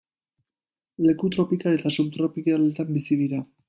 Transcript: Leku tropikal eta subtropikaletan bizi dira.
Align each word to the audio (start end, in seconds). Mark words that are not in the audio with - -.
Leku 1.09 1.31
tropikal 1.37 1.79
eta 1.79 1.95
subtropikaletan 2.01 2.95
bizi 3.01 3.25
dira. 3.25 3.49